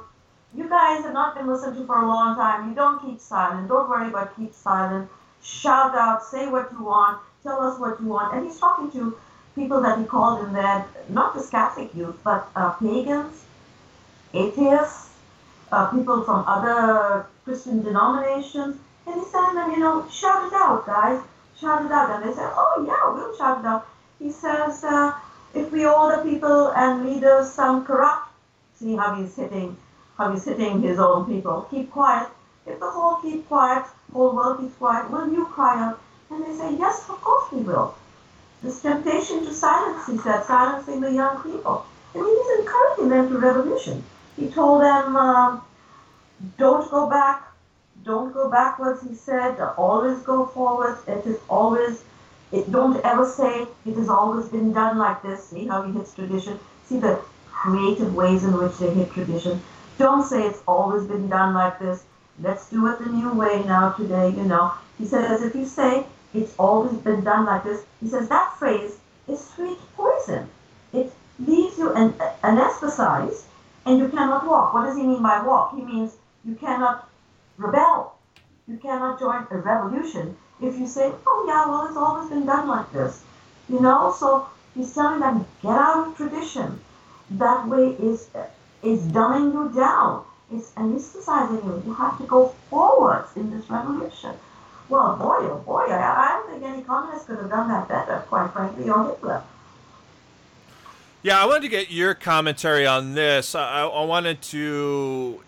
[0.54, 3.68] you guys have not been listened to for a long time, you don't keep silent,
[3.68, 5.10] don't worry about keep silent,
[5.42, 8.36] shout out, say what you want, tell us what you want.
[8.36, 9.18] And he's talking to
[9.56, 13.44] people that he called in there, not just Catholic youth, but uh, pagans,
[14.36, 15.15] atheists,
[15.76, 20.86] uh, people from other Christian denominations, and he's telling them, you know, shout it out,
[20.86, 21.22] guys,
[21.60, 22.10] shout it out.
[22.12, 23.86] And they say, oh yeah, we'll shout it out.
[24.18, 25.14] He says, uh,
[25.54, 28.30] if we older people and leaders sound corrupt,
[28.76, 29.76] see how he's hitting,
[30.18, 31.68] how he's hitting his own people.
[31.70, 32.30] Keep quiet.
[32.66, 36.00] if the whole keep quiet, whole world keeps quiet, will you cry out?
[36.32, 37.96] And they say, yes, of course we will.
[38.64, 41.86] This temptation to silence, he said, silencing the young people.
[42.14, 44.04] And he's encouraging them to revolution.
[44.38, 45.60] He told them, uh,
[46.58, 47.48] don't go back,
[48.04, 50.98] don't go backwards, he said, always go forward.
[51.08, 52.04] It is always,
[52.52, 55.48] it, don't ever say it has always been done like this.
[55.50, 56.60] See how he hits tradition?
[56.86, 57.20] See the
[57.50, 59.62] creative ways in which they hit tradition.
[59.98, 62.04] Don't say it's always been done like this.
[62.42, 64.74] Let's do it the new way now today, you know.
[64.98, 68.98] He says, if you say it's always been done like this, he says that phrase
[69.30, 70.50] is sweet poison.
[70.92, 73.44] It leaves you an, anesthetized
[73.86, 74.74] and you cannot walk.
[74.74, 75.76] What does he mean by walk?
[75.76, 77.10] He means you cannot
[77.58, 78.18] rebel.
[78.68, 82.68] You cannot join a revolution if you say, oh yeah, well, it's always been done
[82.68, 83.22] like this.
[83.70, 86.80] You know, so he's telling them, get out of tradition.
[87.32, 88.30] That way is
[88.84, 90.24] is dumbing you down.
[90.52, 91.84] It's anesthetizing you.
[91.88, 94.34] You have to go forwards in this revolution.
[94.90, 98.24] Well, boy, oh boy, I, I don't think any communist could have done that better,
[98.30, 99.44] quite frankly, or Hitler.
[101.26, 103.56] Yeah, I wanted to get your commentary on this.
[103.56, 105.42] I, I wanted to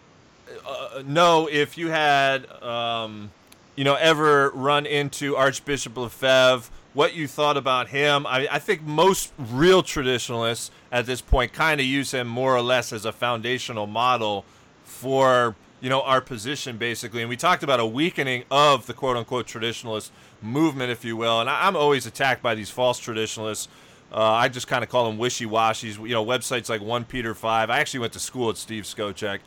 [0.65, 3.29] uh, know if you had, um,
[3.75, 8.25] you know, ever run into Archbishop Lefebvre, what you thought about him.
[8.25, 12.61] I, I think most real traditionalists at this point kind of use him more or
[12.63, 14.45] less as a foundational model
[14.83, 19.15] for you know our position basically and we talked about a weakening of the quote
[19.15, 20.09] unquote traditionalist
[20.41, 23.67] movement if you will and I, am always attacked by these false traditionalists
[24.11, 25.99] uh, I just kind of call them wishy-washies.
[25.99, 27.69] You know, websites like One Peter Five.
[27.69, 29.39] I actually went to school at Steve Skojec.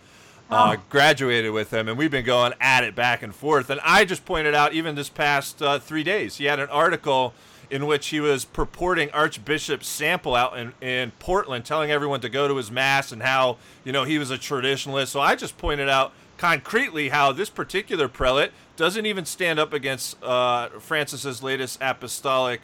[0.50, 0.82] Uh, oh.
[0.90, 3.70] graduated with him, and we've been going at it back and forth.
[3.70, 7.34] And I just pointed out, even this past uh, three days, he had an article
[7.70, 12.48] in which he was purporting Archbishop Sample out in, in Portland, telling everyone to go
[12.48, 15.08] to his mass and how you know he was a traditionalist.
[15.08, 20.20] So I just pointed out concretely how this particular prelate doesn't even stand up against
[20.22, 22.62] uh, Francis's latest apostolic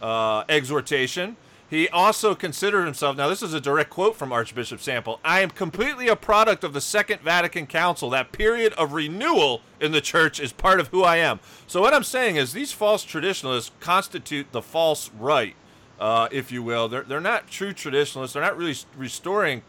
[0.00, 1.36] uh, exhortation.
[1.70, 5.50] He also considered himself, now this is a direct quote from Archbishop Sample I am
[5.50, 8.08] completely a product of the Second Vatican Council.
[8.08, 11.40] That period of renewal in the church is part of who I am.
[11.66, 15.54] So, what I'm saying is, these false traditionalists constitute the false right,
[16.00, 16.88] uh, if you will.
[16.88, 19.60] They're, they're not true traditionalists, they're not really restoring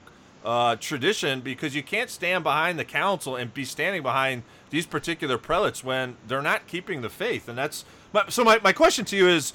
[0.45, 5.37] uh, tradition because you can't stand behind the council and be standing behind these particular
[5.37, 7.49] prelates when they're not keeping the faith.
[7.49, 9.51] And that's my, so, my, my question to you is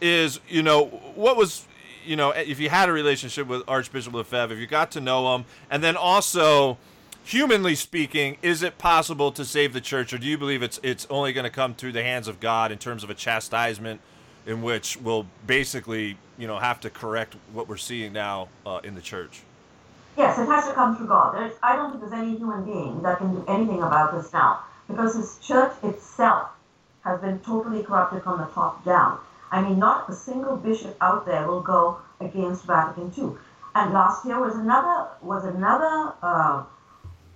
[0.00, 1.66] is you know what was
[2.04, 5.34] you know if you had a relationship with Archbishop Lefebvre, if you got to know
[5.34, 6.78] him, and then also
[7.24, 11.06] humanly speaking, is it possible to save the church, or do you believe it's it's
[11.10, 14.00] only going to come through the hands of God in terms of a chastisement,
[14.46, 18.94] in which we'll basically you know have to correct what we're seeing now uh, in
[18.94, 19.42] the church?
[20.16, 21.34] Yes, it has to come through God.
[21.34, 24.60] There's, I don't think there's any human being that can do anything about this now
[24.86, 26.50] because His church itself
[27.02, 29.18] has been totally corrupted from the top down.
[29.50, 33.36] I mean, not a single bishop out there will go against Vatican II.
[33.74, 36.64] And last year was another was another uh,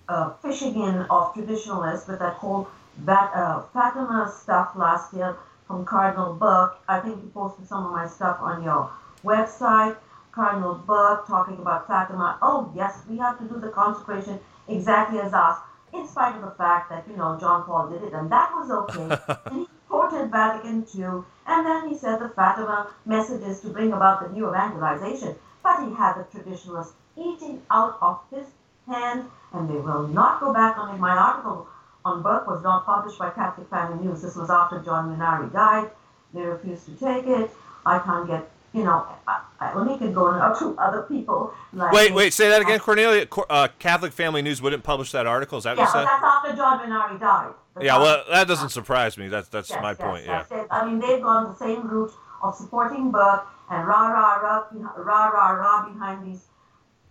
[0.08, 2.68] uh, fishing in of traditionalists with that whole
[3.04, 6.78] that uh, Fatima stuff last year from Cardinal Burke.
[6.88, 8.90] I think you posted some of my stuff on your
[9.24, 9.96] website.
[10.32, 12.38] Cardinal Burke talking about Fatima.
[12.40, 15.58] Oh yes, we have to do the consecration exactly as us,
[15.92, 18.70] in spite of the fact that you know John Paul did it, and that was
[18.70, 19.66] okay.
[20.08, 24.48] quoted Vatican II, and then he said the Fatima messages to bring about the new
[24.48, 25.34] evangelization.
[25.62, 28.46] But he had the traditionalists eating out of his
[28.86, 30.98] hand, and they will not go back on it.
[30.98, 31.66] My article
[32.04, 34.22] on Burke was not published by Catholic Family News.
[34.22, 35.90] This was after John Vennari died.
[36.32, 37.50] They refused to take it.
[37.84, 41.54] I can't get you know, I, I only could go out to other people.
[41.72, 43.26] Like wait, wait, say that again, Cornelia.
[43.48, 45.56] Uh, Catholic Family News wouldn't publish that article.
[45.56, 46.04] Is that yeah, what you said?
[46.04, 49.28] that's after John Vennari died yeah, well, that doesn't surprise me.
[49.28, 50.24] That's that's yes, my yes, point.
[50.26, 50.64] Yeah.
[50.70, 52.12] I mean, they've gone the same route
[52.42, 54.64] of supporting Burke and rah rah rah
[54.96, 56.44] rah rah rah behind these.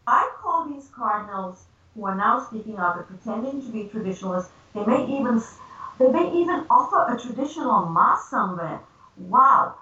[0.06, 4.52] I call these cardinals who are now speaking out and pretending to be traditionalists.
[4.74, 5.42] They may even
[6.00, 8.80] they may even offer a traditional mass somewhere.
[9.18, 9.76] Wow,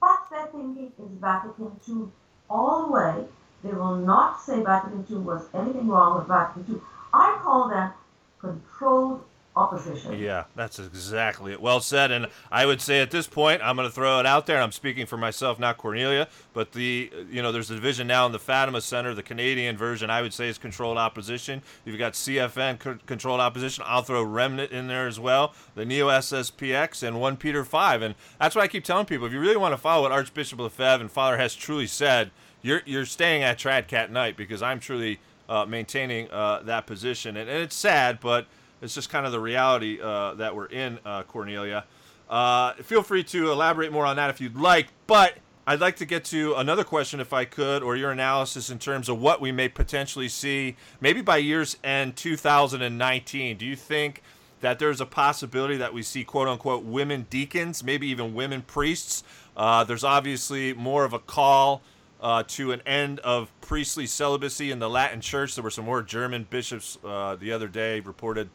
[0.00, 2.08] but their thinking is Vatican II
[2.48, 3.24] all the way.
[3.64, 6.80] They will not say Vatican II was anything wrong with Vatican II.
[7.12, 7.92] I call them
[8.38, 9.24] controlled
[9.56, 10.18] opposition.
[10.18, 11.60] Yeah, that's exactly it.
[11.60, 12.10] Well said.
[12.10, 14.60] And I would say at this point, I'm going to throw it out there.
[14.60, 16.28] I'm speaking for myself, not Cornelia.
[16.52, 19.14] But the you know, there's a division now in the Fatima Center.
[19.14, 21.62] The Canadian version, I would say, is controlled opposition.
[21.84, 23.84] You've got CFN co- controlled opposition.
[23.86, 25.54] I'll throw Remnant in there as well.
[25.74, 28.02] The Neo SSPX and One Peter Five.
[28.02, 30.60] And that's why I keep telling people: if you really want to follow what Archbishop
[30.60, 32.30] Lefebvre and Father Hesse truly said,
[32.62, 37.36] you're you're staying at Trad Cat Knight because I'm truly uh, maintaining uh, that position.
[37.36, 38.46] And, and it's sad, but
[38.82, 41.84] It's just kind of the reality uh, that we're in, uh, Cornelia.
[42.28, 45.34] Uh, feel free to elaborate more on that if you'd like, but
[45.66, 49.08] I'd like to get to another question, if I could, or your analysis in terms
[49.08, 53.56] of what we may potentially see, maybe by year's end 2019.
[53.56, 54.22] Do you think
[54.60, 59.24] that there's a possibility that we see quote unquote women deacons, maybe even women priests?
[59.56, 61.82] Uh, there's obviously more of a call
[62.20, 65.54] uh, to an end of priestly celibacy in the Latin Church.
[65.54, 68.50] There were some more German bishops uh, the other day reported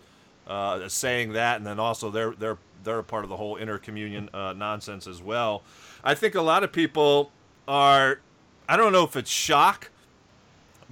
[0.47, 4.29] uh, saying that, and then also they're they're they're a part of the whole intercommunion
[4.33, 5.63] uh, nonsense as well.
[6.03, 7.31] I think a lot of people
[7.67, 8.19] are,
[8.67, 9.91] I don't know if it's shock,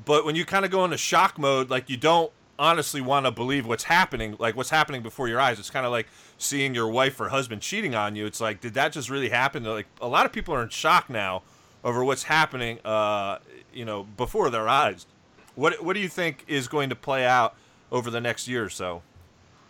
[0.06, 3.32] but when you kind of go into shock mode, like you don't honestly want to
[3.32, 5.60] believe what's happening, like what's happening before your eyes.
[5.60, 8.26] It's kind of like seeing your wife or husband cheating on you.
[8.26, 9.64] It's like, did that just really happen?
[9.64, 11.42] Like a lot of people are in shock now
[11.84, 13.40] over what's happening, uh,
[13.74, 15.08] you know, before their eyes.
[15.56, 17.56] What What do you think is going to play out
[17.92, 19.02] over the next year or so?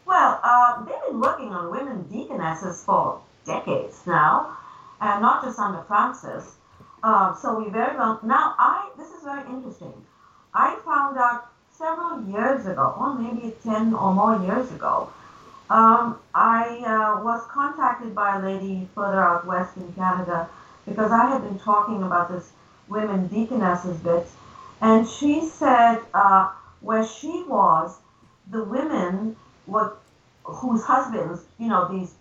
[0.09, 4.57] Well, uh, they've been working on women deaconesses for decades now,
[4.99, 6.55] and not just under Francis.
[7.03, 8.55] Uh, so we very well now.
[8.57, 9.93] I this is very interesting.
[10.51, 15.11] I found out several years ago, or maybe ten or more years ago.
[15.69, 20.49] Um, I uh, was contacted by a lady further out west in Canada
[20.87, 22.51] because I had been talking about this
[22.87, 24.25] women deaconesses bit,
[24.81, 26.49] and she said uh,
[26.81, 27.99] where she was,
[28.49, 29.35] the women
[29.69, 29.93] were
[30.43, 32.13] whose husbands, you know, these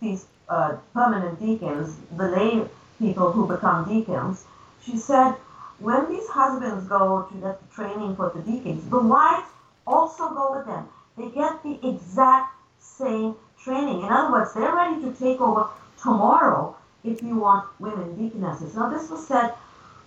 [0.00, 2.62] these uh, permanent deacons, the lay
[2.98, 4.44] people who become deacons,
[4.82, 5.34] she said
[5.78, 9.46] when these husbands go to get the training for the deacons, the wives
[9.86, 10.88] also go with them.
[11.16, 14.02] They get the exact same training.
[14.02, 15.68] In other words, they're ready to take over
[16.00, 18.74] tomorrow if you want women deaconesses.
[18.74, 19.52] Now, this was said,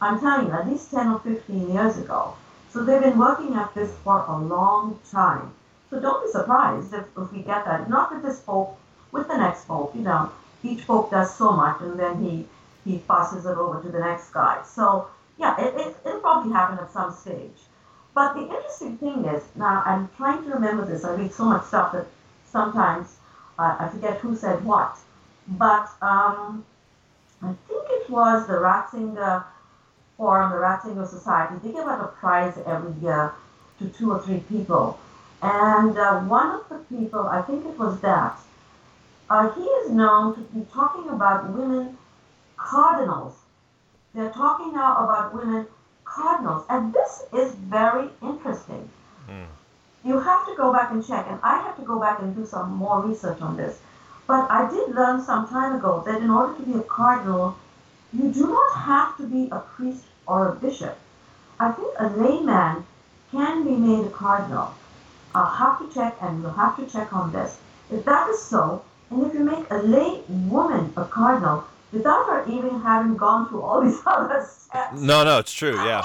[0.01, 2.36] I'm telling you, at least 10 or 15 years ago.
[2.72, 5.53] So they've been working at this for a long time.
[5.89, 7.89] So don't be surprised if, if we get that.
[7.89, 8.77] Not with this pope,
[9.11, 10.31] with the next pope, you know,
[10.63, 12.45] each pope does so much and then he,
[12.85, 14.61] he passes it over to the next guy.
[14.65, 17.57] So, yeah, it, it, it'll probably happen at some stage.
[18.13, 21.03] But the interesting thing is, now I'm trying to remember this.
[21.03, 22.05] I read so much stuff that
[22.51, 23.15] sometimes
[23.57, 24.97] uh, I forget who said what.
[25.47, 26.65] But um,
[27.41, 29.43] I think it was the Ratzinger
[30.17, 31.55] Forum, the Ratzinger Society.
[31.63, 33.33] They give out a prize every year
[33.79, 34.99] to two or three people.
[35.41, 38.37] And uh, one of the people, I think it was that,
[39.29, 41.97] uh, he is known to be talking about women
[42.57, 43.35] cardinals.
[44.13, 45.67] They're talking now about women
[46.03, 46.65] cardinals.
[46.69, 48.89] And this is very interesting.
[49.29, 49.45] Mm.
[50.03, 52.45] You have to go back and check, and I have to go back and do
[52.45, 53.79] some more research on this.
[54.27, 57.57] But I did learn some time ago that in order to be a cardinal,
[58.13, 60.97] you do not have to be a priest or a bishop.
[61.59, 62.85] I think a layman
[63.31, 64.73] can be made a cardinal.
[65.36, 67.57] I'll have to check, and you'll have to check on this.
[67.91, 72.45] If that is so, and if you make a lay woman a cardinal without her
[72.47, 75.01] even having gone through all these other steps.
[75.01, 76.03] No, no, it's true, yeah.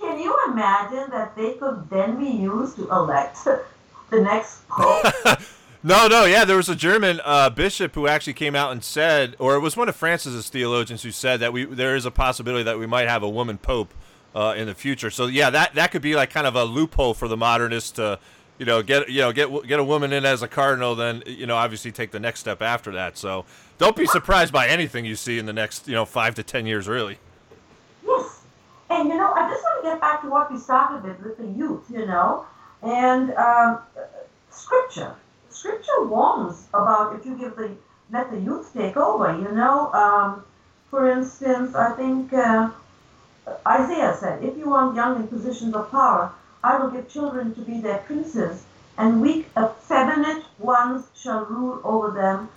[0.00, 3.38] Can you imagine that they could then be used to elect
[4.10, 5.12] the next pope?
[5.80, 9.36] No, no, yeah, there was a German uh, bishop who actually came out and said,
[9.38, 12.64] or it was one of Francis's theologians who said that we there is a possibility
[12.64, 13.94] that we might have a woman pope
[14.34, 15.08] uh, in the future.
[15.08, 18.18] So yeah, that that could be like kind of a loophole for the modernists to,
[18.58, 21.46] you know, get you know get get a woman in as a cardinal, then you
[21.46, 23.16] know obviously take the next step after that.
[23.16, 23.44] So
[23.78, 26.66] don't be surprised by anything you see in the next you know five to ten
[26.66, 27.18] years, really.
[28.04, 28.40] Yes,
[28.90, 31.38] and you know I just want to get back to what we started with with
[31.38, 32.46] the youth, you know,
[32.82, 33.78] and um,
[34.50, 35.14] scripture
[35.50, 37.70] scripture warns about if you give the
[38.10, 39.36] let the youth take over.
[39.38, 40.44] You know, um,
[40.90, 42.70] for instance, I think uh,
[43.66, 46.32] Isaiah said, "If you want young in positions of power,
[46.62, 48.64] I will give children to be their princes,
[48.96, 52.48] and weak, effeminate ones shall rule over them.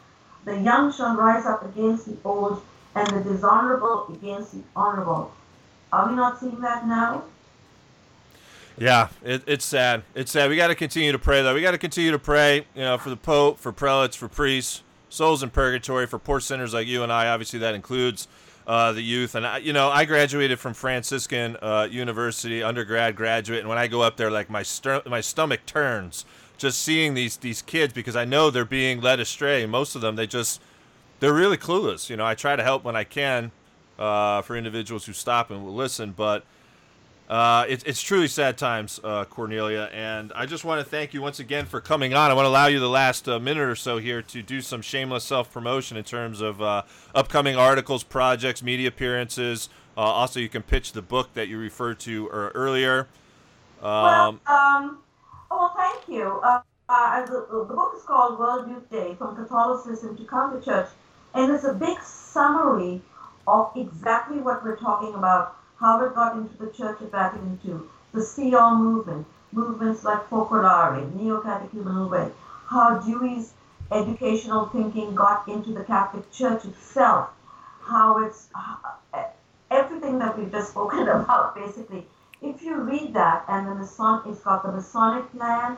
[0.45, 2.61] The young shall rise up against the old,
[2.95, 5.31] and the dishonorable against the honorable."
[5.93, 7.23] Are we not seeing that now?
[8.77, 10.03] Yeah, it, it's sad.
[10.15, 10.49] It's sad.
[10.49, 11.53] We got to continue to pray, though.
[11.53, 14.81] We got to continue to pray, you know, for the Pope, for prelates, for priests,
[15.09, 17.27] souls in purgatory, for poor sinners like you and I.
[17.27, 18.27] Obviously, that includes
[18.67, 19.35] uh, the youth.
[19.35, 23.87] And I, you know, I graduated from Franciscan uh, University, undergrad, graduate, and when I
[23.87, 24.63] go up there, like my
[25.05, 26.25] my stomach turns
[26.61, 29.65] just seeing these these kids because I know they're being led astray.
[29.65, 30.61] Most of them, they just
[31.19, 32.09] they're really clueless.
[32.09, 33.51] You know, I try to help when I can
[33.97, 36.45] uh, for individuals who stop and will listen, but
[37.31, 41.21] uh, it, it's truly sad times, uh, Cornelia, and I just want to thank you
[41.21, 42.29] once again for coming on.
[42.29, 44.81] I want to allow you the last uh, minute or so here to do some
[44.81, 46.81] shameless self promotion in terms of uh,
[47.15, 49.69] upcoming articles, projects, media appearances.
[49.95, 53.07] Uh, also, you can pitch the book that you referred to er, earlier.
[53.81, 54.99] Um, well, um,
[55.49, 56.41] oh, well, thank you.
[56.43, 60.89] Uh, uh, the, the book is called World Youth Day From Catholicism to Counterchurch,
[61.33, 63.01] and it's a big summary
[63.47, 67.79] of exactly what we're talking about how it got into the Church of Vatican II,
[68.13, 72.29] the All movement, movements like Focolare, Neo-Catechumenal Way,
[72.67, 73.53] how Dewey's
[73.91, 77.29] educational thinking got into the Catholic Church itself,
[77.81, 79.23] how it's uh,
[79.71, 82.05] everything that we've just spoken about, basically.
[82.43, 85.77] If you read that, and the Mason, it's got the Masonic plan,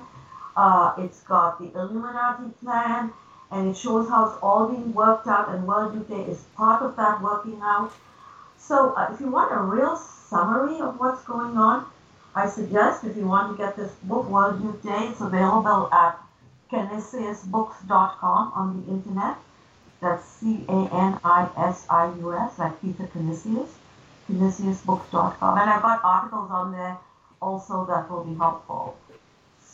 [0.58, 3.12] uh, it's got the Illuminati plan,
[3.52, 6.96] and it shows how it's all being worked out, and World Day is part of
[6.98, 7.92] that working out.
[8.66, 11.86] So, uh, if you want a real summary of what's going on,
[12.34, 16.18] I suggest if you want to get this book, World Youth Day, it's available at
[16.72, 19.38] canisiusbooks.com on the internet.
[20.02, 23.70] That's C A N I S I U S, like Peter Canisius,
[24.30, 25.58] canisiusbooks.com.
[25.58, 26.98] And I've got articles on there
[27.42, 28.98] also that will be helpful.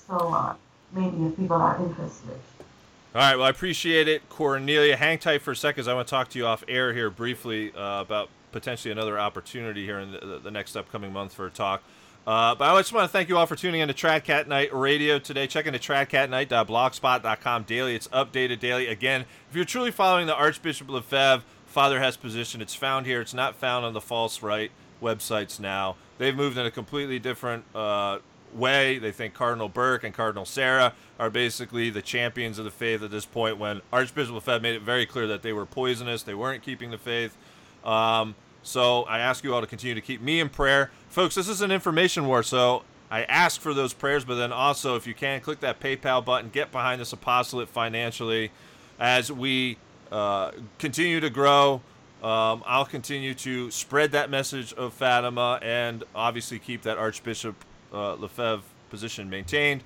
[0.08, 0.56] So uh,
[0.92, 2.40] maybe if people are interested.
[3.16, 4.96] All right, well, I appreciate it, Cornelia.
[4.96, 5.78] Hang tight for a second.
[5.78, 9.20] because I want to talk to you off air here briefly uh, about potentially another
[9.20, 11.84] opportunity here in the, the next upcoming month for a talk.
[12.28, 14.74] Uh, but I just want to thank you all for tuning in to Tradcat Knight
[14.74, 15.48] Radio today.
[15.48, 17.96] Check into tradcatknight.blogspot.com daily.
[17.96, 18.88] It's updated daily.
[18.88, 23.22] Again, if you're truly following the Archbishop Lefebvre Father Hesse position, it's found here.
[23.22, 24.72] It's not found on the false right
[25.02, 25.96] websites now.
[26.18, 28.20] They've moved in a completely different uh,
[28.54, 29.00] way.
[29.00, 33.12] They think Cardinal Burke and Cardinal Sarah are basically the champions of the faith at
[33.12, 36.24] this point when Archbishop Lefebvre made it very clear that they were poisonous.
[36.24, 37.38] They weren't keeping the faith.
[37.84, 40.92] Um, so I ask you all to continue to keep me in prayer.
[41.10, 44.96] Folks, this is an information war, so I ask for those prayers, but then also,
[44.96, 48.52] if you can, click that PayPal button, get behind this apostolate financially
[49.00, 49.78] as we
[50.12, 51.82] uh, continue to grow.
[52.22, 57.56] Um, I'll continue to spread that message of Fatima and obviously keep that Archbishop
[57.94, 59.84] uh, Lefebvre position maintained.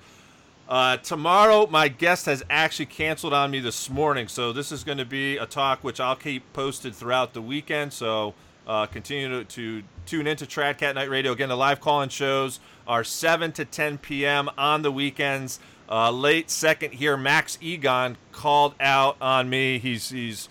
[0.66, 4.96] Uh, tomorrow, my guest has actually canceled on me this morning, so this is going
[4.96, 7.92] to be a talk which I'll keep posted throughout the weekend.
[7.92, 8.32] So
[8.66, 11.32] uh, continue to, to, tune into Tradcat Knight Radio.
[11.32, 14.50] Again, the live call-in shows are 7 to 10 p.m.
[14.58, 15.58] on the weekends.
[15.88, 19.78] Uh, late second here, Max Egon called out on me.
[19.78, 20.48] He's he's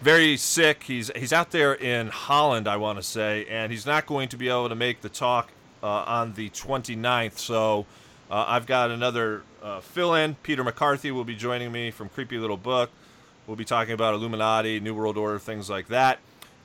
[0.00, 0.84] very sick.
[0.84, 4.36] He's he's out there in Holland, I want to say, and he's not going to
[4.36, 5.50] be able to make the talk
[5.82, 7.38] uh, on the 29th.
[7.38, 7.86] So
[8.34, 10.34] uh, I've got another uh, fill-in.
[10.42, 12.90] Peter McCarthy will be joining me from Creepy Little Book.
[13.46, 16.18] We'll be talking about Illuminati, New World Order, things like that.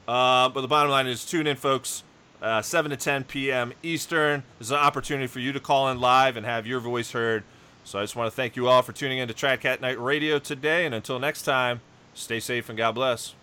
[0.07, 2.03] Uh, but the bottom line is tune in, folks.
[2.41, 3.73] Uh, 7 to 10 p.m.
[3.83, 4.41] Eastern.
[4.57, 7.43] This is an opportunity for you to call in live and have your voice heard.
[7.83, 10.39] So I just want to thank you all for tuning in to Tradcat Knight Radio
[10.39, 10.87] today.
[10.87, 11.81] And until next time,
[12.15, 13.35] stay safe and God bless.